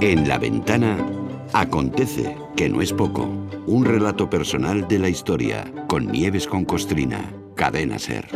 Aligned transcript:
En 0.00 0.26
la 0.26 0.38
ventana 0.38 0.96
acontece, 1.52 2.36
que 2.56 2.68
no 2.68 2.80
es 2.80 2.92
poco, 2.92 3.28
un 3.66 3.84
relato 3.84 4.30
personal 4.30 4.86
de 4.88 4.98
la 5.00 5.08
historia 5.08 5.70
con 5.86 6.06
Nieves 6.06 6.46
con 6.46 6.64
Costrina, 6.64 7.30
cadena 7.56 7.98
ser. 7.98 8.26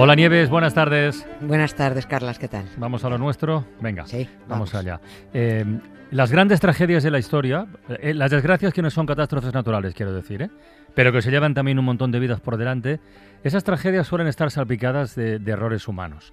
Hola 0.00 0.14
Nieves, 0.14 0.48
buenas 0.48 0.74
tardes. 0.74 1.26
Buenas 1.40 1.74
tardes, 1.74 2.06
Carlas, 2.06 2.38
¿qué 2.38 2.46
tal? 2.46 2.66
Vamos 2.76 3.04
a 3.04 3.08
lo 3.10 3.18
nuestro. 3.18 3.64
Venga, 3.80 4.06
Sí, 4.06 4.28
vamos, 4.48 4.72
vamos. 4.72 4.74
allá. 4.76 5.00
Eh, 5.34 5.64
las 6.12 6.30
grandes 6.30 6.60
tragedias 6.60 7.02
de 7.02 7.10
la 7.10 7.18
historia, 7.18 7.66
eh, 7.88 8.14
las 8.14 8.30
desgracias 8.30 8.72
que 8.72 8.80
no 8.80 8.90
son 8.90 9.06
catástrofes 9.06 9.52
naturales, 9.52 9.94
quiero 9.94 10.12
decir, 10.12 10.42
¿eh? 10.42 10.50
pero 10.94 11.10
que 11.12 11.20
se 11.20 11.32
llevan 11.32 11.52
también 11.52 11.80
un 11.80 11.84
montón 11.84 12.12
de 12.12 12.20
vidas 12.20 12.40
por 12.40 12.56
delante, 12.56 13.00
esas 13.42 13.64
tragedias 13.64 14.06
suelen 14.06 14.28
estar 14.28 14.52
salpicadas 14.52 15.16
de, 15.16 15.40
de 15.40 15.52
errores 15.52 15.88
humanos. 15.88 16.32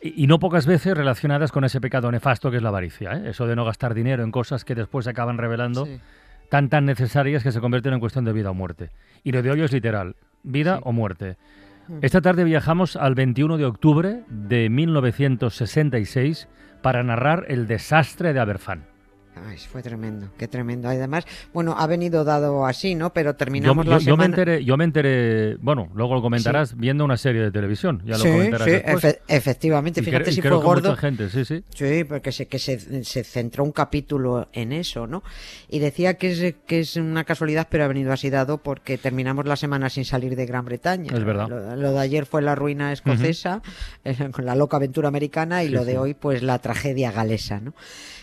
Y, 0.00 0.24
y 0.24 0.26
no 0.26 0.38
pocas 0.38 0.64
veces 0.66 0.96
relacionadas 0.96 1.52
con 1.52 1.64
ese 1.64 1.82
pecado 1.82 2.10
nefasto 2.10 2.50
que 2.50 2.56
es 2.56 2.62
la 2.62 2.70
avaricia. 2.70 3.12
¿eh? 3.12 3.30
Eso 3.30 3.46
de 3.46 3.54
no 3.54 3.66
gastar 3.66 3.92
dinero 3.92 4.22
en 4.24 4.30
cosas 4.32 4.64
que 4.64 4.74
después 4.74 5.04
se 5.04 5.10
acaban 5.10 5.36
revelando 5.36 5.84
Sí. 5.84 6.00
tan 6.48 6.70
tan 6.70 6.86
necesarias 6.86 7.42
que 7.42 7.52
se 7.52 7.60
convierten 7.60 7.92
en 7.92 8.00
cuestión 8.00 8.24
de 8.24 8.32
vida 8.32 8.50
o 8.50 8.54
muerte. 8.54 8.90
Y 9.24 9.32
lo 9.32 9.42
de 9.42 9.50
hoy 9.50 9.60
es 9.60 9.72
literal, 9.72 10.16
vida 10.42 10.76
Sí. 10.76 10.82
o 10.86 10.92
muerte. 10.92 11.36
Esta 12.02 12.20
tarde 12.20 12.44
viajamos 12.44 12.96
al 12.96 13.14
21 13.14 13.56
de 13.56 13.64
octubre 13.64 14.24
de 14.28 14.68
1966 14.68 16.48
para 16.82 17.02
narrar 17.02 17.46
el 17.48 17.66
desastre 17.66 18.32
de 18.32 18.40
Aberfan. 18.40 18.97
Ay, 19.46 19.56
fue 19.58 19.82
tremendo, 19.82 20.28
qué 20.38 20.48
tremendo. 20.48 20.88
Además, 20.88 21.24
bueno, 21.52 21.74
ha 21.78 21.86
venido 21.86 22.24
dado 22.24 22.66
así, 22.66 22.94
¿no? 22.94 23.12
Pero 23.12 23.34
terminamos 23.36 23.84
yo- 23.86 23.90
la 23.92 23.98
yo 23.98 24.16
me 24.16 24.24
semana... 24.24 24.24
enteré, 24.26 24.64
yo 24.64 24.76
me 24.76 24.84
enteré, 24.84 25.56
bueno, 25.56 25.88
luego 25.94 26.14
lo 26.14 26.22
comentarás 26.22 26.76
viendo 26.76 27.04
una 27.04 27.16
serie 27.16 27.42
de 27.42 27.50
televisión, 27.50 28.02
ya 28.04 28.12
lo 28.18 28.24
sí, 28.24 28.30
comentarás 28.30 28.66
sí, 28.68 28.72
efe- 28.72 29.18
efectivamente, 29.28 30.00
Y 30.00 30.04
fíjate 30.04 30.32
si 30.32 30.40
fue 30.42 30.50
gordo. 30.50 30.90
mucha 30.90 31.00
gente, 31.00 31.28
sí, 31.30 31.44
sí. 31.44 31.62
Sí, 31.74 32.04
porque 32.04 32.32
se, 32.32 32.46
que 32.46 32.58
se, 32.58 33.04
se 33.04 33.24
centró 33.24 33.64
un 33.64 33.72
capítulo 33.72 34.48
en 34.52 34.72
eso, 34.72 35.06
¿no? 35.06 35.22
Y 35.68 35.78
decía 35.78 36.14
que 36.14 36.30
es, 36.32 36.54
que 36.66 36.80
es 36.80 36.96
una 36.96 37.24
casualidad, 37.24 37.68
pero 37.70 37.84
ha 37.84 37.88
venido 37.88 38.12
así 38.12 38.30
dado 38.30 38.58
porque 38.58 38.98
terminamos 38.98 39.46
la 39.46 39.56
semana 39.56 39.90
sin 39.90 40.04
salir 40.04 40.36
de 40.36 40.46
Gran 40.46 40.64
Bretaña. 40.64 41.12
Es 41.14 41.24
verdad. 41.24 41.48
Lo, 41.48 41.76
lo 41.76 41.92
de 41.92 42.00
ayer 42.00 42.26
fue 42.26 42.42
la 42.42 42.54
ruina 42.54 42.92
escocesa, 42.92 43.62
eh, 44.04 44.30
con 44.32 44.44
la 44.46 44.54
loca 44.54 44.76
aventura 44.78 45.08
americana, 45.08 45.62
y 45.64 45.68
lo 45.68 45.84
de 45.84 45.98
hoy, 45.98 46.14
pues 46.14 46.42
la 46.42 46.58
tragedia 46.58 47.10
galesa, 47.12 47.60
¿no? 47.60 47.74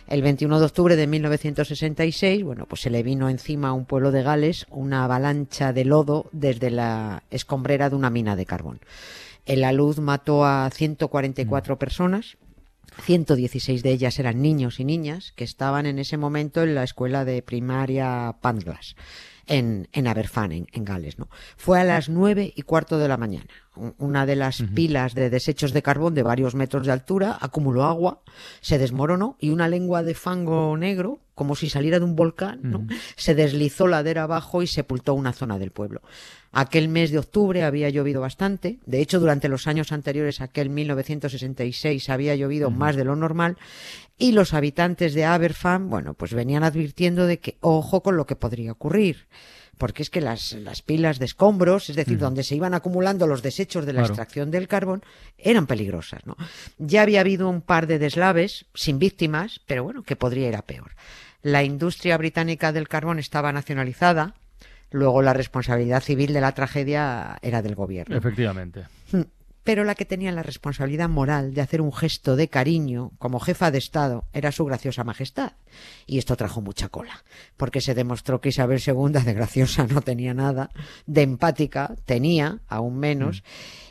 El 0.07 0.21
21 0.21 0.59
de 0.59 0.65
octubre 0.65 0.95
de 0.95 1.04
1966, 1.07 2.43
bueno, 2.43 2.65
pues 2.65 2.81
se 2.81 2.89
le 2.89 3.03
vino 3.03 3.29
encima 3.29 3.69
a 3.69 3.73
un 3.73 3.85
pueblo 3.85 4.11
de 4.11 4.23
Gales 4.23 4.65
una 4.69 5.03
avalancha 5.03 5.73
de 5.73 5.85
lodo 5.85 6.29
desde 6.31 6.69
la 6.69 7.23
escombrera 7.31 7.89
de 7.89 7.95
una 7.95 8.09
mina 8.09 8.35
de 8.35 8.45
carbón. 8.45 8.79
El 9.45 9.63
alud 9.63 9.99
mató 9.99 10.45
a 10.45 10.69
144 10.71 11.77
personas, 11.77 12.37
116 13.03 13.83
de 13.83 13.91
ellas 13.91 14.19
eran 14.19 14.41
niños 14.41 14.79
y 14.79 14.85
niñas 14.85 15.33
que 15.35 15.43
estaban 15.43 15.85
en 15.85 15.99
ese 15.99 16.17
momento 16.17 16.63
en 16.63 16.75
la 16.75 16.83
escuela 16.83 17.25
de 17.25 17.41
primaria 17.41 18.35
Panglas 18.41 18.95
en, 19.47 19.87
en 19.91 20.07
Aberfan, 20.07 20.51
en, 20.51 20.67
en 20.71 20.85
Gales. 20.85 21.19
¿no? 21.19 21.29
Fue 21.57 21.79
a 21.79 21.83
las 21.83 22.09
nueve 22.09 22.53
y 22.55 22.61
cuarto 22.63 22.97
de 22.97 23.07
la 23.07 23.17
mañana. 23.17 23.49
Un- 23.75 23.95
Una 23.97 24.25
de 24.25 24.35
las 24.35 24.61
pilas 24.73 25.13
de 25.15 25.29
desechos 25.29 25.73
de 25.73 25.81
carbón 25.81 26.13
de 26.15 26.23
varios 26.23 26.55
metros 26.55 26.85
de 26.85 26.91
altura 26.93 27.37
acumuló 27.41 27.83
agua, 27.85 28.21
se 28.61 28.77
desmoronó 28.77 29.35
y 29.39 29.49
una 29.49 29.67
lengua 29.67 30.03
de 30.03 30.13
fango 30.15 30.75
negro, 30.77 31.19
como 31.35 31.55
si 31.55 31.69
saliera 31.69 31.99
de 31.99 32.05
un 32.05 32.15
volcán, 32.15 32.59
¿no? 32.63 32.87
se 33.17 33.35
deslizó 33.35 33.87
ladera 33.87 34.23
abajo 34.23 34.61
y 34.61 34.67
sepultó 34.67 35.13
una 35.13 35.33
zona 35.33 35.59
del 35.59 35.71
pueblo. 35.71 36.01
Aquel 36.53 36.87
mes 36.87 37.11
de 37.11 37.19
octubre 37.19 37.63
había 37.63 37.89
llovido 37.89 38.21
bastante. 38.21 38.79
De 38.85 39.01
hecho, 39.01 39.19
durante 39.19 39.49
los 39.49 39.67
años 39.67 39.91
anteriores, 39.91 40.39
aquel 40.39 40.69
1966, 40.69 42.09
había 42.09 42.35
llovido 42.35 42.71
más 42.71 42.95
de 42.95 43.03
lo 43.03 43.17
normal. 43.17 43.57
Y 44.17 44.31
los 44.31 44.53
habitantes 44.53 45.13
de 45.13 45.25
Aberfan, 45.25 45.89
bueno, 45.89 46.13
pues 46.13 46.33
venían 46.33 46.63
advirtiendo 46.63 47.27
de 47.27 47.39
que 47.39 47.57
ojo 47.59 48.01
con 48.01 48.15
lo 48.15 48.25
que 48.25 48.37
podría 48.37 48.71
ocurrir. 48.71 49.27
Porque 49.77 50.03
es 50.03 50.09
que 50.09 50.21
las, 50.21 50.53
las 50.53 50.81
pilas 50.81 51.19
de 51.19 51.25
escombros, 51.25 51.89
es 51.89 51.95
decir, 51.95 52.17
donde 52.17 52.43
se 52.43 52.55
iban 52.55 52.73
acumulando 52.73 53.27
los 53.27 53.41
desechos 53.41 53.85
de 53.85 53.93
la 53.93 53.99
Claro. 54.01 54.13
extracción 54.13 54.51
del 54.51 54.67
carbón, 54.67 55.03
eran 55.37 55.67
peligrosas, 55.67 56.25
¿no? 56.25 56.37
Ya 56.77 57.01
había 57.01 57.19
habido 57.21 57.49
un 57.49 57.61
par 57.61 57.85
de 57.87 57.99
deslaves 57.99 58.65
sin 58.73 58.99
víctimas, 58.99 59.59
pero 59.67 59.83
bueno, 59.83 60.03
que 60.03 60.15
podría 60.15 60.47
ir 60.47 60.55
a 60.55 60.61
peor. 60.61 60.91
La 61.41 61.63
industria 61.63 62.17
británica 62.17 62.71
del 62.71 62.87
carbón 62.87 63.19
estaba 63.19 63.51
nacionalizada, 63.51 64.35
luego 64.91 65.21
la 65.21 65.33
responsabilidad 65.33 66.01
civil 66.01 66.31
de 66.33 66.41
la 66.41 66.53
tragedia 66.53 67.37
era 67.41 67.61
del 67.61 67.75
gobierno. 67.75 68.15
Efectivamente. 68.15 68.85
Pero 69.65 69.83
la 69.83 69.95
que 69.95 70.05
tenía 70.05 70.31
la 70.31 70.43
responsabilidad 70.43 71.09
moral 71.09 71.55
de 71.55 71.61
hacer 71.61 71.81
un 71.81 71.91
gesto 71.91 72.35
de 72.35 72.47
cariño 72.47 73.11
como 73.17 73.39
jefa 73.39 73.71
de 73.71 73.79
Estado 73.79 74.23
era 74.31 74.51
su 74.51 74.63
graciosa 74.63 75.03
majestad. 75.03 75.53
Y 76.05 76.19
esto 76.19 76.37
trajo 76.37 76.61
mucha 76.61 76.87
cola, 76.87 77.25
porque 77.57 77.81
se 77.81 77.95
demostró 77.95 78.39
que 78.39 78.49
Isabel 78.49 78.79
II 78.85 79.23
de 79.25 79.33
graciosa 79.33 79.87
no 79.87 80.01
tenía 80.01 80.35
nada, 80.35 80.69
de 81.07 81.23
empática 81.23 81.95
tenía, 82.05 82.59
aún 82.67 82.99
menos, 82.99 83.43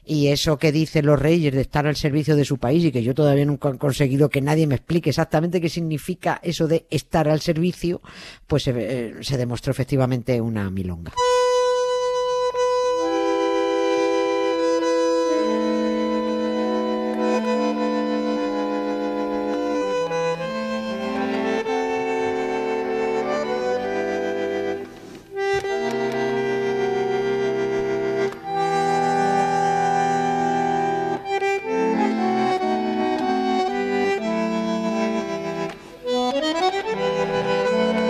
y 0.05 0.29
eso 0.29 0.59
que 0.59 0.71
dicen 0.71 1.07
los 1.07 1.19
reyes 1.19 1.53
de 1.53 1.62
estar 1.62 1.89
al 1.89 1.97
servicio 1.97 2.37
de 2.37 2.45
su 2.45 2.59
país 2.59 2.85
y 2.85 2.93
que 2.93 3.03
yo 3.03 3.12
todavía 3.12 3.45
nunca 3.45 3.71
he 3.71 3.79
conseguido 3.79 4.29
que 4.29 4.41
nadie 4.41 4.69
me 4.69 4.77
explique 4.77 5.11
exactamente 5.11 5.61
qué 5.61 5.69
significa 5.69 6.39
eso 6.43 6.69
de 6.69 6.87
estar 6.89 7.29
al 7.29 7.41
servicio, 7.41 8.01
pues 8.47 8.69
eh, 8.69 9.15
se 9.23 9.37
demostró 9.37 9.73
efectivamente 9.73 10.41
una 10.41 10.71
milonga. 10.71 11.12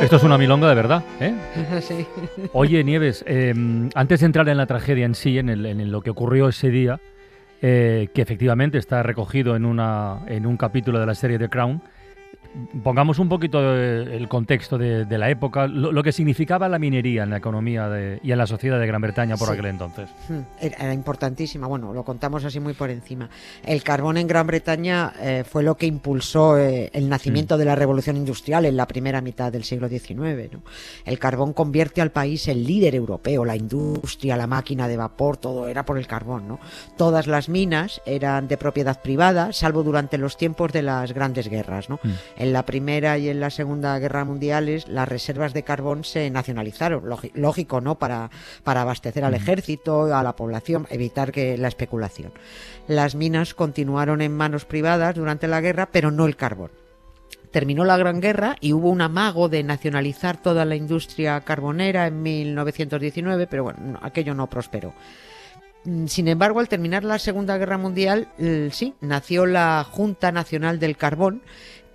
Esto 0.05 0.17
es 0.17 0.23
una 0.23 0.37
milonga 0.39 0.69
de 0.69 0.75
verdad, 0.75 1.03
¿eh? 1.21 1.35
Sí. 1.81 2.07
Oye, 2.53 2.85
Nieves, 2.85 3.25
eh, 3.27 3.55
antes 3.95 4.21
de 4.21 4.27
entrar 4.27 4.49
en 4.49 4.57
la 4.57 4.67
tragedia 4.67 5.07
en 5.07 5.15
sí, 5.15 5.39
en, 5.39 5.49
el- 5.49 5.67
en 5.67 5.91
lo 5.91 6.03
que 6.03 6.11
ocurrió 6.11 6.49
ese 6.49 6.69
día, 6.71 7.01
eh, 7.63 8.09
que 8.15 8.21
efectivamente 8.23 8.77
está 8.79 9.03
recogido 9.03 9.57
en, 9.57 9.65
una, 9.65 10.19
en 10.27 10.47
un 10.47 10.57
capítulo 10.57 11.01
de 11.01 11.07
la 11.07 11.15
serie 11.15 11.39
The 11.39 11.49
Crown, 11.49 11.81
pongamos 12.83 13.19
un 13.19 13.29
poquito 13.29 13.75
el 13.75 14.29
contexto 14.29 14.79
de, 14.79 15.05
de 15.05 15.19
la 15.19 15.31
época, 15.31 15.67
lo, 15.67 15.93
lo 15.93 16.03
que 16.03 16.13
significaba 16.13 16.69
la 16.69 16.79
minería 16.79 17.23
en 17.25 17.31
la 17.31 17.37
economía 17.39 17.89
de- 17.89 18.21
y 18.23 18.33
en 18.33 18.39
la 18.39 18.47
sociedad 18.47 18.79
de 18.79 18.87
Gran 18.87 19.01
Bretaña 19.03 19.37
por 19.37 19.49
Sí. 19.49 19.55
aquel 19.55 19.67
entonces. 19.67 20.09
Hmm, 20.29 20.41
Era, 20.61 20.93
importantísima, 20.95 21.67
bueno, 21.67 21.93
lo 21.93 22.05
contamos 22.05 22.45
así 22.45 22.61
muy 22.61 22.75
por 22.75 22.91
encima. 22.91 23.29
El 23.65 23.83
carbón 23.83 24.17
en 24.17 24.27
Gran 24.27 24.47
Bretaña 24.47 25.13
eh, 25.21 25.45
fue 25.49 25.63
lo 25.63 25.77
que 25.77 25.87
impulsó 25.87 26.59
eh, 26.59 26.91
el 26.93 27.09
nacimiento 27.09 27.59
de 27.59 27.65
la 27.65 27.75
revolución 27.75 28.17
industrial 28.17 28.65
en 28.67 28.77
la 28.77 28.87
primera 28.87 29.21
mitad 29.21 29.53
del 29.53 29.65
siglo 29.65 29.89
XIX. 29.89 30.53
¿no? 30.53 30.63
El 31.05 31.19
carbón 31.19 31.53
convierte 31.53 32.01
al 32.01 32.11
país 32.11 32.49
en 32.49 32.65
líder 32.65 32.95
europeo, 32.95 33.45
la 33.45 33.57
industria, 33.57 34.37
la 34.37 34.47
máquina 34.47 34.89
de 34.89 34.97
vapor, 34.97 35.37
todo 35.37 35.69
era 35.69 35.85
por 35.85 35.99
el 35.99 36.07
carbón. 36.07 36.49
¿no? 36.49 36.59
Todas 36.97 37.27
las 37.27 37.49
minas 37.49 38.01
eran 38.07 38.49
de 38.49 38.57
propiedad 38.57 39.01
privada, 39.03 39.53
salvo 39.53 39.83
durante 39.83 40.19
los 40.19 40.37
tiempos 40.37 40.73
de 40.73 40.83
las 40.83 41.13
grandes 41.13 41.49
guerras. 41.49 41.89
¿no? 41.91 41.99
En 42.37 42.53
la 42.53 42.65
Primera 42.67 43.19
y 43.19 43.29
en 43.29 43.41
la 43.41 43.51
Segunda 43.51 43.99
Guerra 43.99 44.25
Mundiales, 44.25 44.89
las 44.89 45.09
reservas 45.09 45.55
de 45.55 45.63
carbón 45.63 46.05
se 46.05 46.29
nacionalizaron, 46.31 47.05
lógi- 47.05 47.33
lógico, 47.35 47.81
¿no? 47.81 47.99
Para, 47.99 48.31
para 48.63 48.83
abastecer 48.83 49.25
al 49.25 49.35
ejército, 49.35 50.15
a 50.15 50.23
la 50.23 50.37
población, 50.37 50.87
evitar 50.91 51.33
que 51.33 51.57
la 51.59 51.69
especulación. 51.69 52.33
Las 52.89 53.15
minas 53.15 53.55
continuaron 53.55 54.21
en 54.21 54.37
manos 54.37 54.65
privadas 54.65 55.15
durante 55.15 55.49
la 55.49 55.61
guerra, 55.61 55.89
pero 55.91 56.11
no 56.11 56.27
el 56.27 56.37
carbón. 56.37 56.71
Terminó 57.51 57.85
la 57.85 57.97
Gran 57.97 58.21
Guerra 58.21 58.57
y 58.61 58.73
hubo 58.73 58.91
un 58.91 59.01
amago 59.01 59.49
de 59.49 59.63
nacionalizar 59.63 60.43
toda 60.43 60.65
la 60.65 60.75
industria 60.75 61.41
carbonera 61.43 62.09
en 62.09 62.21
1919, 62.21 63.47
pero 63.47 63.63
bueno, 63.63 63.79
no, 63.81 63.99
aquello 64.03 64.35
no 64.35 64.49
prosperó. 64.51 64.93
Mm, 65.85 66.07
Sin 66.07 66.29
embargo, 66.29 66.61
al 66.61 66.69
terminar 66.69 67.05
la 67.05 67.19
Segunda 67.19 67.59
Guerra 67.59 67.79
Mundial, 67.79 68.29
sí, 68.73 68.95
nació 69.01 69.47
la 69.47 69.85
Junta 69.85 70.33
Nacional 70.33 70.79
del 70.79 70.97
Carbón, 70.97 71.43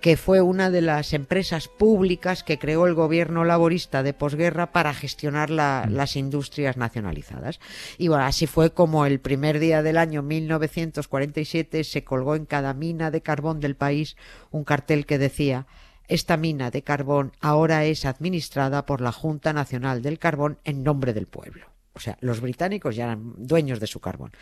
que 0.00 0.16
fue 0.16 0.40
una 0.40 0.70
de 0.70 0.80
las 0.80 1.12
empresas 1.12 1.68
públicas 1.68 2.42
que 2.42 2.58
creó 2.58 2.86
el 2.86 2.94
gobierno 2.94 3.44
laborista 3.44 4.02
de 4.02 4.14
posguerra 4.14 4.72
para 4.72 4.94
gestionar 4.94 5.50
la- 5.50 5.86
las 5.90 6.16
industrias 6.16 6.78
nacionalizadas. 6.78 7.60
Y 7.98 8.08
bueno, 8.08 8.24
así 8.24 8.46
fue 8.46 8.72
como 8.72 9.04
el 9.04 9.20
primer 9.20 9.58
día 9.58 9.82
del 9.82 9.98
año 9.98 10.22
1947 10.22 11.84
se 11.84 12.02
colgó 12.02 12.34
en 12.34 12.46
cada 12.46 12.72
mina 12.72 13.10
de 13.10 13.20
carbón 13.20 13.60
del 13.60 13.76
país 13.76 14.16
un 14.50 14.64
cartel 14.64 15.04
que 15.04 15.18
decía 15.18 15.66
esta 16.08 16.36
mina 16.38 16.70
de 16.70 16.82
carbón 16.82 17.32
ahora 17.40 17.84
es 17.84 18.04
administrada 18.06 18.86
por 18.86 19.00
la 19.02 19.12
Junta 19.12 19.52
Nacional 19.52 20.00
del 20.02 20.18
Carbón 20.18 20.58
en 20.64 20.82
nombre 20.82 21.12
del 21.12 21.26
pueblo. 21.26 21.69
O 21.92 22.00
sea, 22.00 22.16
los 22.20 22.40
británicos 22.40 22.94
ya 22.94 23.04
eran 23.04 23.34
dueños 23.36 23.80
de 23.80 23.86
su 23.86 24.00
carbón. 24.00 24.32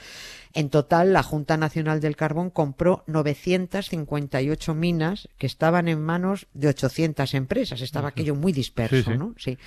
En 0.52 0.68
total, 0.68 1.12
la 1.12 1.22
Junta 1.22 1.56
Nacional 1.56 2.00
del 2.00 2.16
Carbón 2.16 2.50
compró 2.50 3.04
958 3.06 4.74
minas 4.74 5.28
que 5.38 5.46
estaban 5.46 5.88
en 5.88 6.00
manos 6.02 6.46
de 6.52 6.68
800 6.68 7.34
empresas. 7.34 7.80
Estaba 7.80 8.08
aquello 8.08 8.34
muy 8.34 8.52
disperso, 8.52 9.14
¿no? 9.14 9.34
Sí. 9.38 9.58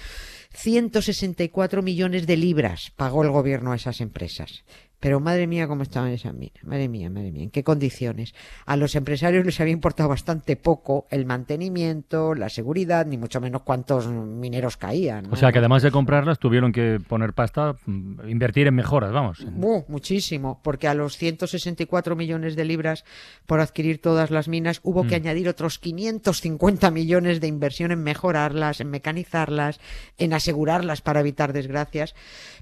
164 0.53 1.81
millones 1.81 2.27
de 2.27 2.37
libras 2.37 2.91
pagó 2.95 3.23
el 3.23 3.31
gobierno 3.31 3.71
a 3.71 3.75
esas 3.75 3.99
empresas. 4.01 4.63
Pero 5.01 5.19
madre 5.19 5.47
mía, 5.47 5.67
cómo 5.67 5.81
estaban 5.81 6.11
esas 6.11 6.35
minas. 6.35 6.63
Madre 6.63 6.87
mía, 6.87 7.09
madre 7.09 7.31
mía, 7.31 7.43
en 7.43 7.49
qué 7.49 7.63
condiciones. 7.63 8.35
A 8.67 8.77
los 8.77 8.93
empresarios 8.93 9.43
les 9.43 9.59
había 9.59 9.73
importado 9.73 10.07
bastante 10.07 10.55
poco 10.55 11.07
el 11.09 11.25
mantenimiento, 11.25 12.35
la 12.35 12.49
seguridad, 12.49 13.07
ni 13.07 13.17
mucho 13.17 13.41
menos 13.41 13.63
cuántos 13.63 14.07
mineros 14.07 14.77
caían. 14.77 15.25
O 15.33 15.35
sea 15.35 15.51
que 15.51 15.57
además 15.57 15.81
de 15.81 15.89
comprarlas 15.89 16.37
tuvieron 16.37 16.71
que 16.71 16.99
poner 17.05 17.33
pasta, 17.33 17.75
mm, 17.87 18.29
invertir 18.29 18.67
en 18.67 18.75
mejoras, 18.75 19.11
vamos. 19.11 19.43
muchísimo, 19.87 20.59
porque 20.63 20.87
a 20.87 20.93
los 20.93 21.17
164 21.17 22.15
millones 22.15 22.55
de 22.55 22.65
libras 22.65 23.03
por 23.47 23.59
adquirir 23.59 23.99
todas 23.99 24.29
las 24.29 24.47
minas 24.47 24.81
hubo 24.83 25.01
que 25.03 25.15
mm. 25.15 25.21
añadir 25.21 25.49
otros 25.49 25.79
550 25.79 26.91
millones 26.91 27.41
de 27.41 27.47
inversión 27.47 27.91
en 27.91 28.03
mejorarlas, 28.03 28.81
en 28.81 28.91
mecanizarlas, 28.91 29.79
en 30.19 30.33
asegurarlas 30.33 31.01
para 31.01 31.21
evitar 31.21 31.53
desgracias. 31.53 32.13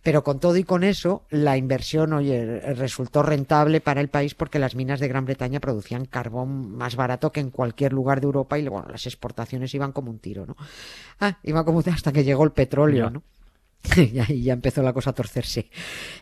Pero 0.04 0.24
con 0.24 0.40
todo 0.40 0.56
y 0.56 0.64
con 0.64 0.86
eso, 0.86 1.26
la 1.30 1.58
inversión, 1.58 2.14
oye, 2.32 2.74
resultó 2.76 3.24
rentable 3.24 3.82
para 3.82 4.02
el 4.02 4.10
país 4.10 4.36
porque 4.36 4.60
las 4.60 4.76
minas 4.76 5.00
de 5.00 5.08
Gran 5.08 5.26
Bretaña 5.26 5.60
producían 5.60 6.06
carbón 6.06 6.72
más 6.72 6.96
barato 6.96 7.32
que 7.32 7.40
en 7.40 7.50
cualquier 7.50 7.94
lugar 7.94 8.22
de 8.22 8.26
Europa 8.26 8.58
y 8.58 8.68
bueno, 8.68 8.88
las 8.90 9.06
exportaciones 9.06 9.74
iban 9.74 9.92
como 9.92 10.12
un 10.12 10.20
tiro, 10.20 10.46
¿no? 10.46 10.56
Ah, 11.20 11.38
iban 11.44 11.64
como 11.66 11.78
un 11.78 11.84
tiro 11.86 11.96
hasta 11.96 12.12
que 12.12 12.24
llegó 12.24 12.44
el 12.44 12.52
petróleo, 12.52 13.10
¿no? 13.10 13.24
y 13.96 14.20
ahí 14.20 14.44
ya 14.44 14.54
empezó 14.54 14.82
la 14.84 14.94
cosa 14.94 15.12
a 15.12 15.14
torcerse. 15.14 15.70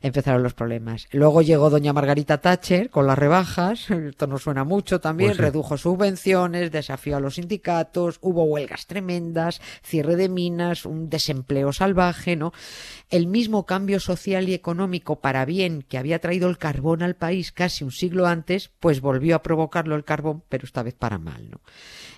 Empezaron 0.01 0.43
los 0.43 0.53
problemas. 0.53 1.07
Luego 1.11 1.41
llegó 1.41 1.69
doña 1.69 1.91
Margarita 1.91 2.39
Thatcher 2.39 2.89
con 2.89 3.07
las 3.07 3.17
rebajas. 3.17 3.89
Esto 3.89 4.27
nos 4.27 4.43
suena 4.43 4.63
mucho 4.63 4.99
también. 4.99 5.31
Pues 5.31 5.39
Redujo 5.39 5.77
subvenciones, 5.77 6.71
desafió 6.71 7.17
a 7.17 7.19
los 7.19 7.35
sindicatos, 7.35 8.19
hubo 8.21 8.43
huelgas 8.43 8.85
tremendas, 8.85 9.59
cierre 9.83 10.15
de 10.15 10.29
minas, 10.29 10.85
un 10.85 11.09
desempleo 11.09 11.73
salvaje, 11.73 12.35
¿no? 12.35 12.53
El 13.09 13.27
mismo 13.27 13.65
cambio 13.65 13.99
social 13.99 14.47
y 14.49 14.53
económico 14.53 15.19
para 15.19 15.45
bien 15.45 15.81
que 15.81 15.97
había 15.97 16.19
traído 16.19 16.49
el 16.49 16.57
carbón 16.57 17.01
al 17.01 17.15
país 17.15 17.51
casi 17.51 17.83
un 17.83 17.91
siglo 17.91 18.27
antes, 18.27 18.69
pues 18.79 19.01
volvió 19.01 19.35
a 19.35 19.43
provocarlo 19.43 19.95
el 19.95 20.03
carbón, 20.03 20.43
pero 20.47 20.65
esta 20.65 20.83
vez 20.83 20.93
para 20.93 21.17
mal, 21.17 21.49
¿no? 21.49 21.61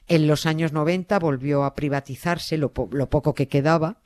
En 0.07 0.27
los 0.27 0.47
años 0.47 0.74
90 0.74 1.19
volvió 1.19 1.63
a 1.63 1.75
privatizarse 1.75 2.57
lo, 2.57 2.74
lo 2.92 3.09
poco 3.09 3.35
que 3.35 3.47
quedaba 3.47 4.00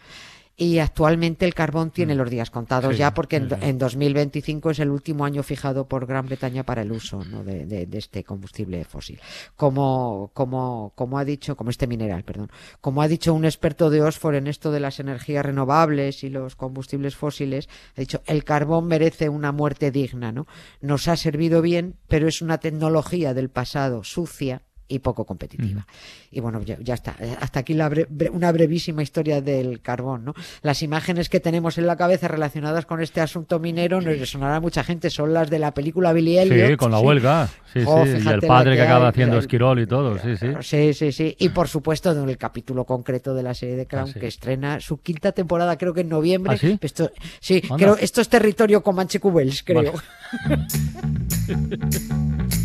y 0.55 0.79
actualmente 0.79 1.45
el 1.45 1.53
carbón 1.53 1.89
tiene 1.89 2.13
mm. 2.13 2.17
los 2.17 2.29
días 2.29 2.51
contados 2.51 2.95
ya 2.97 3.13
porque 3.13 3.37
en, 3.37 3.77
2025 3.77 4.71
es 4.71 4.79
el 4.79 4.89
último 4.89 5.25
año 5.25 5.41
fijado 5.41 5.87
por 5.87 6.05
Gran 6.05 6.27
Bretaña 6.27 6.63
para 6.63 6.83
el 6.83 6.91
uso 6.91 7.23
de, 7.23 7.87
este 7.93 8.23
combustible 8.23 8.83
fósil. 8.85 9.19
Como, 9.55 10.31
como, 10.33 10.93
como 10.95 11.17
ha 11.17 11.25
dicho, 11.25 11.55
como 11.55 11.69
este 11.69 11.87
mineral, 11.87 12.23
perdón, 12.23 12.51
como 12.81 13.01
ha 13.01 13.07
dicho 13.07 13.33
un 13.33 13.45
experto 13.45 13.89
de 13.89 14.01
Oxford 14.01 14.35
en 14.35 14.47
esto 14.47 14.71
de 14.71 14.79
las 14.79 14.99
energías 14.99 15.45
renovables 15.45 16.23
y 16.23 16.29
los 16.29 16.55
combustibles 16.55 17.15
fósiles, 17.15 17.67
ha 17.97 18.01
dicho 18.01 18.21
el 18.25 18.43
carbón 18.43 18.87
merece 18.87 19.29
una 19.29 19.51
muerte 19.51 19.91
digna, 19.91 20.31
¿no? 20.31 20.45
Nos 20.81 21.07
ha 21.07 21.17
servido 21.17 21.61
bien, 21.61 21.95
pero 22.07 22.27
es 22.27 22.41
una 22.41 22.59
tecnología 22.59 23.33
del 23.33 23.49
pasado 23.49 24.03
sucia 24.03 24.61
y 24.87 24.99
poco 24.99 25.25
competitiva. 25.25 25.85
Y 26.31 26.39
bueno, 26.39 26.61
ya, 26.61 26.93
está. 26.93 27.15
Hasta 27.39 27.61
aquí 27.61 27.73
la 27.73 27.91
una 28.31 28.51
brevísima 28.51 29.01
historia 29.01 29.41
del 29.41 29.81
carbón, 29.81 30.25
¿no? 30.25 30.33
Las 30.61 30.83
imágenes 30.83 31.29
que 31.29 31.39
tenemos 31.39 31.77
en 31.77 31.87
la 31.87 31.95
cabeza 31.95 32.27
relacionadas 32.27 32.85
con 32.85 33.01
este 33.01 33.21
asunto 33.21 33.59
minero 33.59 34.01
nos 34.01 34.19
resonará 34.19 34.57
a 34.57 34.59
mucha 34.59 34.83
gente. 34.83 35.09
Son 35.09 35.33
las 35.33 35.49
de 35.49 35.59
la 35.59 35.73
película 35.73 36.13
Billy 36.13 36.37
Elliot. 36.37 36.69
Sí, 36.69 36.77
con 36.77 36.91
la 36.91 36.99
huelga. 36.99 37.49
Sí, 37.71 37.81
oh, 37.85 38.05
sí. 38.05 38.17
Y 38.23 38.27
el 38.27 38.41
padre 38.41 38.75
que, 38.75 38.81
acaba 38.81 39.07
haciendo 39.07 39.37
esquirol 39.37 39.79
y 39.79 39.87
todo. 39.87 40.17
Sí, 40.19 40.37
sí. 40.37 40.47
Sí, 40.61 40.93
sí, 40.93 41.11
sí. 41.11 41.35
Y 41.39 41.49
por 41.49 41.67
supuesto, 41.67 42.11
en 42.11 42.29
el 42.29 42.37
capítulo 42.37 42.85
concreto 42.85 43.33
de 43.33 43.43
la 43.43 43.53
serie 43.53 43.75
de 43.75 43.87
Crown, 43.87 44.11
ah, 44.15 44.19
que 44.19 44.27
estrena 44.27 44.79
su 44.79 45.01
quinta 45.01 45.31
temporada, 45.31 45.77
creo 45.77 45.93
que 45.93 46.01
en 46.01 46.09
noviembre. 46.09 46.53
¿Ah, 46.53 46.57
sí? 46.57 46.77
Esto, 46.81 47.11
sí, 47.39 47.61
creo, 47.61 47.97
esto 47.97 48.21
es 48.21 48.29
territorio 48.29 48.83
Comanche 48.83 49.19
Cubels, 49.19 49.63
creo. 49.63 49.93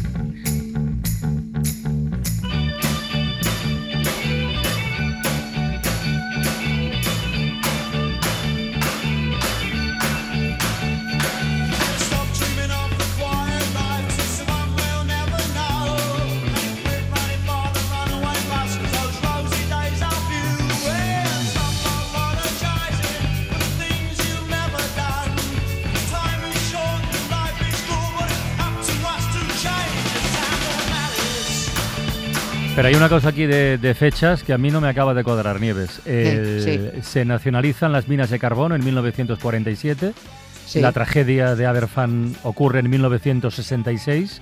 Pero 32.79 32.91
hay 32.91 32.95
una 32.95 33.09
cosa 33.09 33.31
aquí 33.31 33.45
de, 33.45 33.97
fechas 33.99 34.45
que 34.45 34.53
a 34.53 34.57
mí 34.57 34.71
no 34.71 34.81
me 34.81 34.87
acaba 34.87 35.13
de 35.13 35.25
cuadrar, 35.25 35.61
Nieves. 35.61 36.01
Se 36.05 37.25
nacionalizan 37.25 37.91
las 37.91 38.07
minas 38.07 38.31
de 38.31 38.39
carbón 38.39 38.71
en 38.71 38.85
1947. 38.85 40.13
La 40.75 40.93
tragedia 40.93 41.57
de 41.57 41.67
Aberfan 41.67 42.37
ocurre 42.45 42.79
en 42.79 42.89
1966. 42.89 44.41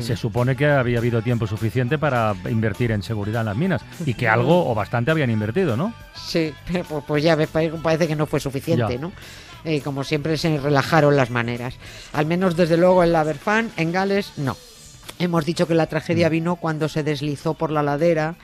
Se 0.00 0.16
supone 0.16 0.56
que 0.56 0.66
había 0.66 0.98
habido 0.98 1.22
tiempo 1.22 1.46
suficiente 1.46 1.96
para 1.96 2.34
invertir 2.50 2.90
en 2.90 3.04
seguridad 3.04 3.42
en 3.42 3.46
las 3.46 3.56
minas 3.56 3.82
y 4.04 4.14
que 4.14 4.26
algo 4.26 4.68
o 4.68 4.74
bastante 4.74 5.12
habían 5.12 5.30
invertido, 5.30 5.76
¿no? 5.76 5.94
Sí, 6.12 6.52
pues, 6.68 7.04
pues 7.06 7.22
ya 7.22 7.36
ves, 7.36 7.50
parece 7.50 8.08
que 8.08 8.16
no 8.16 8.26
fue 8.26 8.40
suficiente, 8.40 8.98
¿no? 8.98 9.12
Eh, 9.64 9.80
como 9.80 10.02
siempre 10.02 10.36
se 10.38 10.58
relajaron 10.58 11.14
las 11.14 11.30
maneras. 11.30 11.76
Al 12.12 12.26
menos 12.26 12.56
desde 12.56 12.76
luego 12.76 13.04
en 13.04 13.12
la 13.12 13.20
Aberfan, 13.20 13.70
en 13.76 13.92
Gales, 13.92 14.32
no. 14.38 14.56
Hemos 15.18 15.44
dicho 15.44 15.66
que 15.66 15.74
la 15.74 15.86
tragedia 15.86 16.28
mm. 16.28 16.32
vino 16.32 16.56
cuando 16.56 16.88
se 16.88 17.02
deslizó 17.02 17.54
por 17.54 17.70
la 17.70 17.82
ladera 17.82 18.36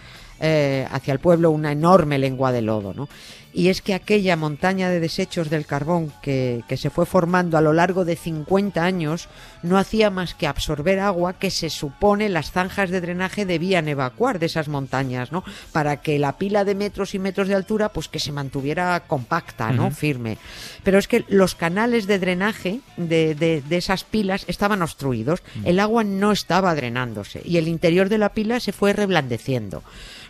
eh, 0.43 0.87
hacia 0.91 1.13
el 1.13 1.21
pueblo 1.21 1.51
una 1.51 1.73
enorme 1.73 2.19
lengua 2.19 2.53
de 2.53 2.61
lodo, 2.61 2.93
¿no? 2.93 3.09
y 3.53 3.69
es 3.69 3.83
que 3.83 3.95
aquella 3.95 4.37
montaña 4.37 4.89
de 4.89 5.01
desechos 5.01 5.51
del 5.51 5.67
carbón 5.67 6.13
que, 6.23 6.65
se 6.77 6.91
fue 6.91 7.05
formando 7.05 7.59
a 7.59 7.61
lo 7.61 7.73
largo 7.73 8.05
de 8.05 8.17
50 8.17 8.83
años 8.83 9.29
no 9.63 9.79
hacía 9.79 10.11
más 10.11 10.35
que 10.35 10.47
absorber 10.47 11.01
agua 11.01 11.35
que 11.35 11.51
se 11.51 11.69
supone 11.69 12.29
las 12.29 12.51
zanjas 12.51 12.91
de 12.91 13.01
drenaje 13.01 13.45
debían 13.45 13.89
evacuar 13.89 14.39
de 14.39 14.47
esas 14.47 14.69
montañas, 14.69 15.33
¿no? 15.33 15.45
Para 15.71 16.01
que 16.01 16.19
la 16.19 16.39
pila 16.39 16.65
de 16.65 16.75
metros 16.75 17.15
y 17.15 17.19
metros 17.19 17.49
de 17.49 17.55
altura, 17.55 17.91
pues 17.91 18.09
que 18.09 18.19
se 18.19 18.33
mantuviera 18.33 19.01
compacta, 19.07 19.71
¿no? 19.71 19.91
Firme. 19.91 20.39
Pero 20.83 20.99
es 20.99 21.07
que 21.07 21.25
los 21.29 21.55
canales 21.55 22.07
de 22.07 22.19
drenaje 22.19 22.81
de, 22.97 23.35
de, 23.35 23.77
esas 23.77 24.05
pilas 24.05 24.45
estaban 24.49 24.83
obstruidos, 24.83 25.43
el 25.65 25.79
agua 25.79 26.05
no 26.05 26.33
estaba 26.33 26.75
drenándose 26.75 27.43
y 27.45 27.59
el 27.59 27.69
interior 27.69 28.09
de 28.09 28.19
la 28.19 28.31
pila 28.31 28.61
se 28.61 28.73
fue 28.73 28.93
reblandeciendo. 28.93 29.83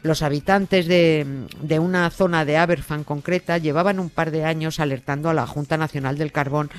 Los 0.03 0.23
habitantes 0.23 0.87
de, 0.89 1.79
una 1.79 2.11
zona 2.11 2.45
de 2.45 2.57
Aberfan 2.57 3.05
concreta 3.05 3.59
llevaban 3.59 4.01
un 4.01 4.11
par 4.11 4.33
de 4.33 4.45
años 4.45 4.81
alertando 4.81 5.31
a 5.31 5.35
la 5.35 5.47
Junta 5.47 5.77
Nacional 5.77 6.19
del 6.19 6.33
Carbón 6.33 6.71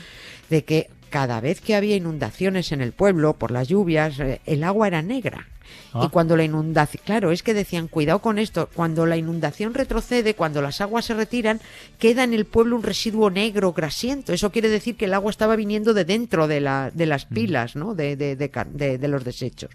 de 0.49 0.65
que 0.65 0.89
cada 1.09 1.39
vez 1.39 1.61
que 1.61 1.75
había 1.75 1.95
inundaciones 1.95 2.71
en 2.71 2.81
el 2.81 2.91
pueblo 2.91 3.33
por 3.33 3.51
las 3.51 3.67
lluvias, 3.67 4.19
eh, 4.19 4.41
el 4.45 4.63
agua 4.63 4.87
era 4.87 5.01
negra. 5.01 5.47
Y 5.95 6.05
ah. 6.05 6.09
cuando 6.11 6.35
la 6.35 6.43
inundación, 6.43 7.03
claro, 7.05 7.31
es 7.31 7.43
que 7.43 7.53
decían, 7.53 7.87
cuidado 7.87 8.19
con 8.19 8.39
esto, 8.39 8.67
cuando 8.73 9.05
la 9.05 9.15
inundación 9.15 9.75
retrocede, 9.75 10.33
cuando 10.33 10.61
las 10.61 10.81
aguas 10.81 11.05
se 11.05 11.13
retiran, 11.13 11.61
queda 11.99 12.23
en 12.23 12.33
el 12.33 12.45
pueblo 12.45 12.75
un 12.75 12.83
residuo 12.83 13.29
negro, 13.29 13.73
grasiento. 13.73 14.33
Eso 14.33 14.51
quiere 14.51 14.69
decir 14.69 14.95
que 14.95 15.05
el 15.05 15.13
agua 15.13 15.29
estaba 15.29 15.55
viniendo 15.55 15.93
de 15.93 16.03
dentro 16.05 16.47
de, 16.47 16.61
la, 16.61 16.89
de 16.91 17.05
las 17.05 17.29
mm. 17.29 17.33
pilas, 17.33 17.75
¿no? 17.75 17.93
De, 17.93 18.15
de, 18.15 18.35
de, 18.35 19.07
los 19.07 19.23
desechos. 19.23 19.69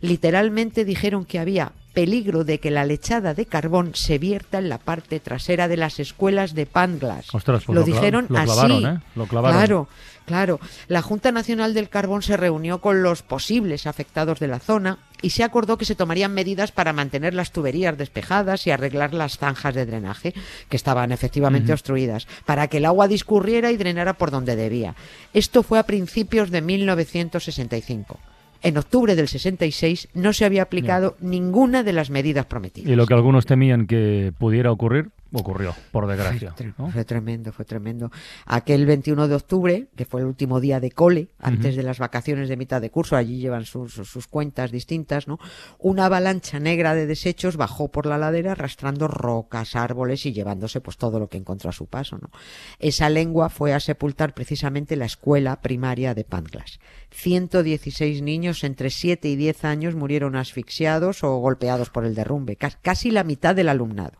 Literalmente 0.00 0.84
dijeron 0.86 1.26
que 1.26 1.38
había 1.38 1.72
peligro 1.92 2.44
de 2.44 2.60
que 2.60 2.70
la 2.70 2.84
lechada 2.84 3.34
de 3.34 3.44
carbón 3.44 3.94
se 3.94 4.18
vierta 4.18 4.58
en 4.58 4.68
la 4.68 4.78
parte 4.78 5.20
trasera 5.20 5.68
de 5.68 5.76
las 5.76 5.98
escuelas 5.98 6.54
de 6.54 6.64
Panglas. 6.64 7.34
Ostras, 7.34 7.64
pues 7.64 7.76
lo, 7.76 7.84
dijeron 7.84 8.28
así. 8.36 8.84
¿eh? 8.84 8.98
Lo 9.16 9.26
clavaron. 9.26 9.58
Claro, 9.58 9.88
claro. 10.24 10.60
La 10.86 11.02
Junta 11.02 11.32
Nacional 11.32 11.74
del 11.74 11.88
Carbón 11.88 12.22
se 12.22 12.36
reunió 12.36 12.80
con 12.80 13.02
los 13.02 13.22
posibles 13.22 13.86
afectados 13.86 14.38
de 14.38 14.48
la 14.48 14.60
zona 14.60 14.98
y 15.22 15.30
se 15.30 15.44
acordó 15.44 15.78
que 15.78 15.84
se 15.84 15.94
tomarían 15.94 16.34
medidas 16.34 16.72
para 16.72 16.92
mantener 16.92 17.34
las 17.34 17.52
tuberías 17.52 17.96
despejadas 17.96 18.66
y 18.66 18.70
arreglar 18.70 19.14
las 19.14 19.38
zanjas 19.38 19.74
de 19.74 19.86
drenaje 19.86 20.34
que 20.68 20.76
estaban 20.76 21.12
efectivamente 21.12 21.72
obstruidas, 21.72 22.26
para 22.46 22.68
que 22.68 22.78
el 22.78 22.86
agua 22.86 23.08
discurriera 23.08 23.72
y 23.72 23.76
drenara 23.76 24.14
por 24.14 24.30
donde 24.30 24.56
debía. 24.56 24.94
Esto 25.34 25.62
fue 25.62 25.78
a 25.78 25.84
principios 25.84 26.50
de 26.50 26.62
1965. 26.62 28.18
en 28.60 28.76
octubre 28.76 29.14
del 29.14 29.28
66 29.28 30.08
no 30.14 30.32
se 30.32 30.44
había 30.44 30.62
aplicado 30.62 31.16
ninguna 31.20 31.84
de 31.84 31.92
las 31.92 32.10
medidas 32.10 32.44
prometidas. 32.44 32.90
Y 32.90 32.96
lo 32.96 33.06
que 33.06 33.14
algunos 33.14 33.46
temían 33.46 33.86
que 33.86 34.32
pudiera 34.36 34.72
ocurrir, 34.72 35.10
ocurrió, 35.32 35.74
por 35.92 36.06
desgracia. 36.06 36.54
Fue, 36.92 37.04
tremendo, 37.04 37.52
fue 37.52 37.64
tremendo. 37.64 38.10
Aquel 38.46 38.86
21 38.86 39.28
de 39.28 39.34
octubre, 39.34 39.88
que 39.96 40.04
fue 40.04 40.20
el 40.22 40.26
último 40.26 40.60
día 40.60 40.80
de 40.80 40.90
cole, 40.90 41.28
antes 41.38 41.76
de 41.76 41.82
las 41.82 41.98
vacaciones 41.98 42.48
de 42.48 42.56
mitad 42.56 42.80
de 42.80 42.90
curso, 42.90 43.16
allí 43.16 43.38
llevan 43.38 43.64
sus, 43.64 43.92
sus, 43.92 44.26
cuentas 44.26 44.70
distintas, 44.70 45.28
¿no? 45.28 45.38
Una 45.78 46.06
avalancha 46.06 46.58
negra 46.58 46.94
de 46.94 47.06
desechos 47.06 47.56
bajó 47.56 47.88
por 47.88 48.06
la 48.06 48.18
ladera 48.18 48.52
arrastrando 48.52 49.08
rocas, 49.08 49.76
árboles 49.76 50.24
y 50.26 50.32
llevándose 50.32 50.80
pues 50.80 50.96
todo 50.96 51.18
lo 51.18 51.28
que 51.28 51.38
encontró 51.38 51.70
a 51.70 51.72
su 51.74 51.86
paso, 51.86 52.18
¿no? 52.18 52.30
Esa 52.78 53.08
lengua 53.10 53.48
fue 53.50 53.74
a 53.74 53.80
sepultar 53.80 54.34
precisamente 54.34 54.96
la 54.96 55.06
escuela 55.06 55.60
primaria 55.60 56.14
de 56.14 56.24
Panglas. 56.24 56.80
116 57.10 58.22
niños 58.22 58.64
entre 58.64 58.90
7 58.90 59.28
y 59.28 59.36
10 59.36 59.64
años 59.64 59.94
murieron 59.94 60.36
asfixiados 60.36 61.24
o 61.24 61.36
golpeados 61.36 61.90
por 61.90 62.04
el 62.04 62.14
derrumbe, 62.14 62.56
casi 62.56 63.10
la 63.10 63.24
mitad 63.24 63.54
del 63.54 63.68
alumnado. 63.68 64.18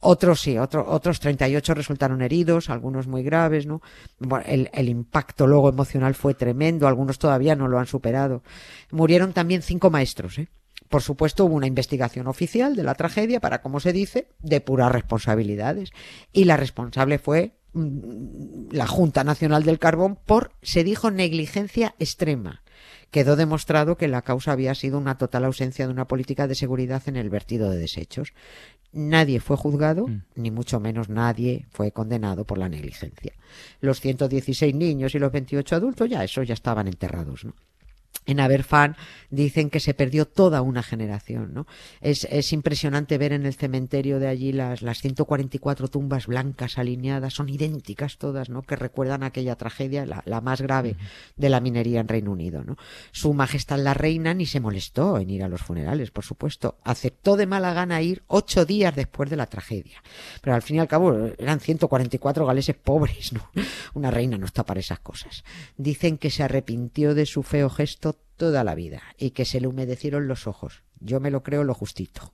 Otros 0.00 0.40
sí, 0.40 0.58
otro, 0.58 0.86
otros 0.88 1.20
38 1.20 1.74
resultaron 1.74 2.22
heridos, 2.22 2.70
algunos 2.70 3.06
muy 3.06 3.22
graves, 3.22 3.66
¿no? 3.66 3.80
el, 4.44 4.70
el, 4.72 4.88
impacto 4.88 5.46
luego 5.46 5.68
emocional 5.68 6.14
fue 6.14 6.34
tremendo, 6.34 6.86
algunos 6.86 7.18
todavía 7.18 7.56
no 7.56 7.66
lo 7.66 7.78
han 7.78 7.86
superado. 7.86 8.42
Murieron 8.90 9.32
también 9.32 9.62
cinco 9.62 9.90
maestros, 9.90 10.38
¿eh? 10.38 10.48
Por 10.88 11.02
supuesto, 11.02 11.44
hubo 11.44 11.54
una 11.56 11.66
investigación 11.66 12.26
oficial 12.28 12.76
de 12.76 12.84
la 12.84 12.94
tragedia 12.94 13.40
para, 13.40 13.60
como 13.60 13.80
se 13.80 13.92
dice, 13.92 14.28
depurar 14.38 14.92
responsabilidades. 14.92 15.90
Y 16.32 16.44
la 16.44 16.56
responsable 16.56 17.18
fue 17.18 17.56
mm, 17.72 18.70
la 18.70 18.86
Junta 18.86 19.24
Nacional 19.24 19.64
del 19.64 19.78
Carbón 19.78 20.16
por, 20.24 20.52
se 20.62 20.84
dijo, 20.84 21.10
negligencia 21.10 21.94
extrema 21.98 22.62
quedó 23.10 23.36
demostrado 23.36 23.96
que 23.96 24.08
la 24.08 24.22
causa 24.22 24.52
había 24.52 24.74
sido 24.74 24.98
una 24.98 25.18
total 25.18 25.44
ausencia 25.44 25.86
de 25.86 25.92
una 25.92 26.06
política 26.06 26.46
de 26.46 26.54
seguridad 26.54 27.02
en 27.06 27.16
el 27.16 27.30
vertido 27.30 27.70
de 27.70 27.78
desechos. 27.78 28.32
Nadie 28.92 29.40
fue 29.40 29.56
juzgado, 29.56 30.06
mm. 30.06 30.22
ni 30.36 30.50
mucho 30.50 30.80
menos 30.80 31.08
nadie 31.08 31.66
fue 31.70 31.92
condenado 31.92 32.44
por 32.44 32.58
la 32.58 32.68
negligencia. 32.68 33.32
Los 33.80 34.00
116 34.00 34.74
niños 34.74 35.14
y 35.14 35.18
los 35.18 35.32
28 35.32 35.76
adultos 35.76 36.08
ya 36.08 36.24
eso 36.24 36.42
ya 36.42 36.54
estaban 36.54 36.88
enterrados, 36.88 37.44
¿no? 37.44 37.54
En 38.26 38.40
Aberfan 38.40 38.96
dicen 39.30 39.70
que 39.70 39.80
se 39.80 39.94
perdió 39.94 40.26
toda 40.26 40.62
una 40.62 40.82
generación, 40.82 41.52
¿no? 41.54 41.66
Es, 42.00 42.26
es, 42.30 42.52
impresionante 42.52 43.18
ver 43.18 43.32
en 43.32 43.46
el 43.46 43.54
cementerio 43.54 44.18
de 44.18 44.28
allí 44.28 44.52
las, 44.52 44.82
las 44.82 45.00
144 45.00 45.88
tumbas 45.88 46.26
blancas 46.26 46.78
alineadas, 46.78 47.34
son 47.34 47.48
idénticas 47.48 48.18
todas, 48.18 48.48
¿no? 48.48 48.62
Que 48.62 48.76
recuerdan 48.76 49.22
aquella 49.22 49.56
tragedia, 49.56 50.06
la, 50.06 50.22
la 50.26 50.40
más 50.40 50.60
grave 50.60 50.96
de 51.36 51.48
la 51.48 51.60
minería 51.60 52.00
en 52.00 52.08
Reino 52.08 52.32
Unido, 52.32 52.62
¿no? 52.64 52.76
Su 53.12 53.32
Majestad 53.32 53.78
la 53.78 53.94
Reina 53.94 54.34
ni 54.34 54.46
se 54.46 54.60
molestó 54.60 55.18
en 55.18 55.30
ir 55.30 55.42
a 55.44 55.48
los 55.48 55.62
funerales, 55.62 56.10
por 56.10 56.24
supuesto. 56.24 56.78
Aceptó 56.84 57.36
de 57.36 57.46
mala 57.46 57.72
gana 57.72 58.02
ir 58.02 58.22
ocho 58.26 58.64
días 58.64 58.94
después 58.94 59.30
de 59.30 59.36
la 59.36 59.46
tragedia. 59.46 60.02
Pero 60.40 60.54
al 60.54 60.62
fin 60.62 60.76
y 60.76 60.80
al 60.80 60.88
cabo 60.88 61.30
eran 61.38 61.60
144 61.60 62.46
galeses 62.46 62.76
pobres, 62.76 63.32
¿no? 63.32 63.50
Una 63.94 64.10
reina 64.10 64.38
no 64.38 64.46
está 64.46 64.64
para 64.64 64.80
esas 64.80 65.00
cosas. 65.00 65.44
Dicen 65.76 66.18
que 66.18 66.30
se 66.30 66.42
arrepintió 66.42 67.14
de 67.14 67.26
su 67.26 67.42
feo 67.42 67.70
gesto 67.70 68.05
toda 68.36 68.64
la 68.64 68.74
vida 68.74 69.02
y 69.18 69.30
que 69.30 69.44
se 69.44 69.60
le 69.60 69.66
humedecieron 69.66 70.28
los 70.28 70.46
ojos. 70.46 70.82
Yo 71.00 71.20
me 71.20 71.30
lo 71.30 71.42
creo 71.42 71.64
lo 71.64 71.74
justito. 71.74 72.32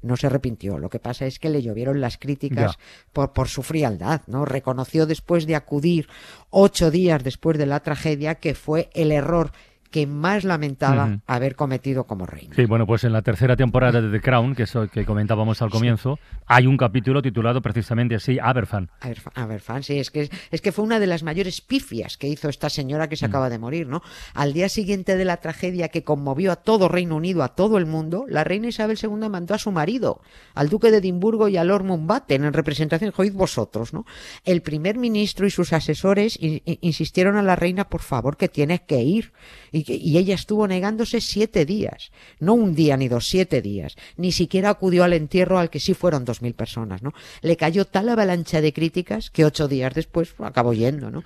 No 0.00 0.16
se 0.16 0.26
arrepintió. 0.26 0.78
Lo 0.78 0.90
que 0.90 0.98
pasa 0.98 1.26
es 1.26 1.38
que 1.38 1.48
le 1.48 1.62
llovieron 1.62 2.00
las 2.00 2.18
críticas 2.18 2.76
por, 3.12 3.32
por 3.32 3.48
su 3.48 3.62
frialdad, 3.62 4.22
¿no? 4.26 4.44
Reconoció 4.44 5.06
después 5.06 5.46
de 5.46 5.54
acudir 5.54 6.08
ocho 6.50 6.90
días 6.90 7.22
después 7.22 7.56
de 7.56 7.66
la 7.66 7.80
tragedia 7.80 8.34
que 8.34 8.54
fue 8.54 8.90
el 8.94 9.12
error 9.12 9.52
que 9.92 10.06
más 10.06 10.42
lamentaba 10.42 11.20
haber 11.26 11.54
cometido 11.54 12.04
como 12.04 12.26
reina. 12.26 12.56
Sí, 12.56 12.64
bueno, 12.64 12.86
pues 12.86 13.04
en 13.04 13.12
la 13.12 13.22
tercera 13.22 13.54
temporada 13.54 14.00
de 14.00 14.10
The 14.10 14.20
Crown, 14.20 14.56
que 14.56 14.64
es 14.64 14.72
que 14.90 15.04
comentábamos 15.04 15.62
al 15.62 15.70
comienzo, 15.70 16.18
hay 16.46 16.66
un 16.66 16.76
capítulo 16.76 17.22
titulado 17.22 17.60
precisamente 17.60 18.16
así, 18.16 18.38
Aberfan. 18.40 18.90
Aberfan, 19.34 19.82
sí, 19.82 19.98
es 19.98 20.10
que, 20.10 20.30
es 20.50 20.60
que 20.60 20.72
fue 20.72 20.84
una 20.84 20.98
de 20.98 21.06
las 21.06 21.22
mayores 21.22 21.60
pifias 21.60 22.16
que 22.16 22.26
hizo 22.26 22.48
esta 22.48 22.70
señora 22.70 23.08
que 23.08 23.16
se 23.16 23.26
mm. 23.26 23.30
acaba 23.30 23.50
de 23.50 23.58
morir, 23.58 23.86
¿no? 23.86 24.02
Al 24.34 24.54
día 24.54 24.68
siguiente 24.68 25.16
de 25.16 25.24
la 25.24 25.36
tragedia 25.36 25.88
que 25.88 26.02
conmovió 26.02 26.50
a 26.52 26.56
todo 26.56 26.88
Reino 26.88 27.16
Unido, 27.16 27.42
a 27.42 27.54
todo 27.54 27.76
el 27.76 27.86
mundo, 27.86 28.24
la 28.28 28.44
reina 28.44 28.68
Isabel 28.68 28.98
II 29.00 29.28
mandó 29.28 29.54
a 29.54 29.58
su 29.58 29.70
marido, 29.70 30.22
al 30.54 30.70
duque 30.70 30.90
de 30.90 30.98
Edimburgo 30.98 31.48
y 31.48 31.58
a 31.58 31.64
Lord 31.64 31.84
Mountbatten, 31.84 32.44
en 32.44 32.52
representación, 32.54 33.12
oíd 33.16 33.34
vosotros, 33.34 33.92
¿no? 33.92 34.06
El 34.44 34.62
primer 34.62 34.96
ministro 34.96 35.46
y 35.46 35.50
sus 35.50 35.74
asesores 35.74 36.38
insistieron 36.40 37.36
a 37.36 37.42
la 37.42 37.56
reina, 37.56 37.90
por 37.90 38.00
favor, 38.00 38.38
que 38.38 38.48
tienes 38.48 38.80
que 38.80 39.02
ir. 39.02 39.32
Y 39.70 39.81
y, 39.86 40.18
ella 40.18 40.34
estuvo 40.34 40.66
negándose 40.66 41.20
siete 41.20 41.64
días, 41.64 42.10
no 42.38 42.54
un 42.54 42.74
día 42.74 42.96
ni 42.96 43.08
dos, 43.08 43.26
siete 43.26 43.62
días, 43.62 43.96
ni 44.16 44.32
siquiera 44.32 44.70
acudió 44.70 45.04
al 45.04 45.12
entierro 45.12 45.58
al 45.58 45.70
que 45.70 45.80
sí 45.80 45.94
fueron 45.94 46.24
dos 46.24 46.42
mil 46.42 46.54
personas, 46.54 47.02
¿no? 47.02 47.12
Le 47.40 47.56
cayó 47.56 47.84
tal 47.84 48.08
avalancha 48.08 48.60
de 48.60 48.72
críticas 48.72 49.30
que 49.30 49.44
ocho 49.44 49.68
días 49.68 49.94
después 49.94 50.34
acabó 50.38 50.72
yendo, 50.72 51.10
¿no? 51.10 51.24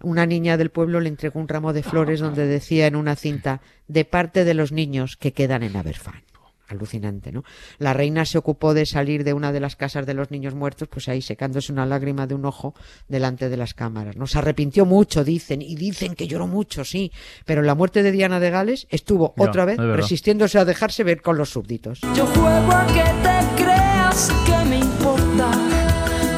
Una 0.00 0.26
niña 0.26 0.56
del 0.56 0.70
pueblo 0.70 1.00
le 1.00 1.08
entregó 1.08 1.40
un 1.40 1.48
ramo 1.48 1.72
de 1.72 1.82
flores 1.82 2.20
donde 2.20 2.46
decía 2.46 2.86
en 2.86 2.94
una 2.94 3.16
cinta 3.16 3.60
de 3.88 4.04
parte 4.04 4.44
de 4.44 4.54
los 4.54 4.70
niños 4.70 5.16
que 5.16 5.32
quedan 5.32 5.64
en 5.64 5.76
Aberfan 5.76 6.27
alucinante, 6.68 7.32
¿no? 7.32 7.44
La 7.78 7.92
reina 7.92 8.24
se 8.24 8.38
ocupó 8.38 8.74
de 8.74 8.86
salir 8.86 9.24
de 9.24 9.32
una 9.32 9.52
de 9.52 9.60
las 9.60 9.76
casas 9.76 10.06
de 10.06 10.14
los 10.14 10.30
niños 10.30 10.54
muertos, 10.54 10.88
pues 10.88 11.08
ahí 11.08 11.22
secándose 11.22 11.72
una 11.72 11.86
lágrima 11.86 12.26
de 12.26 12.34
un 12.34 12.44
ojo 12.44 12.74
delante 13.08 13.48
de 13.48 13.56
las 13.56 13.74
cámaras. 13.74 14.16
¿no? 14.16 14.26
Se 14.26 14.38
arrepintió 14.38 14.84
mucho, 14.84 15.24
dicen, 15.24 15.62
y 15.62 15.74
dicen 15.74 16.14
que 16.14 16.26
lloró 16.26 16.46
mucho, 16.46 16.84
sí, 16.84 17.12
pero 17.44 17.62
la 17.62 17.74
muerte 17.74 18.02
de 18.02 18.12
Diana 18.12 18.40
de 18.40 18.50
Gales 18.50 18.86
estuvo 18.90 19.34
otra 19.36 19.64
vez 19.64 19.78
resistiéndose 19.78 20.58
a 20.58 20.64
dejarse 20.64 21.04
ver 21.04 21.22
con 21.22 21.36
los 21.36 21.50
súbditos. 21.50 22.00
Yo 22.14 22.26
juego 22.26 22.72
a 22.72 22.86
que 22.86 23.02
te 23.02 23.62
creas 23.62 24.32
que 24.46 24.64
me 24.68 24.78
importa. 24.78 25.50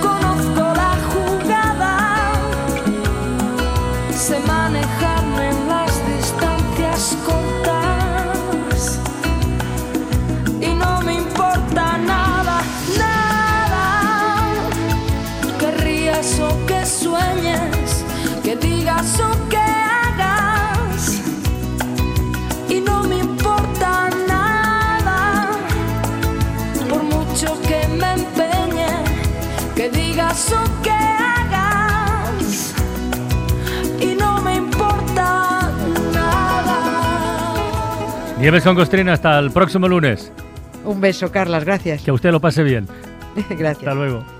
Conozco 0.00 0.60
la 0.60 0.98
jugada. 1.10 2.32
Se 4.12 4.38
que 19.48 19.56
hagas 19.56 21.22
y 22.68 22.80
no 22.80 23.02
me 23.04 23.18
importa 23.18 24.10
nada. 24.28 25.52
Por 26.88 27.02
mucho 27.04 27.58
que 27.62 27.88
me 27.88 28.12
empeñe 28.12 28.88
que 29.74 29.88
digas 29.88 30.52
o 30.52 30.82
que 30.82 30.90
hagas 30.90 32.74
y 34.00 34.14
no 34.16 34.42
me 34.42 34.56
importa 34.56 35.70
nada. 36.12 37.54
Nieves 38.38 38.62
con 38.62 38.74
Costrina 38.74 39.14
hasta 39.14 39.38
el 39.38 39.50
próximo 39.50 39.88
lunes. 39.88 40.30
Un 40.84 41.00
beso 41.00 41.32
Carlas 41.32 41.64
gracias. 41.64 42.02
Que 42.02 42.10
a 42.10 42.14
usted 42.14 42.32
lo 42.32 42.40
pase 42.40 42.62
bien. 42.62 42.86
Gracias. 43.48 43.78
Hasta 43.78 43.94
luego 43.94 44.39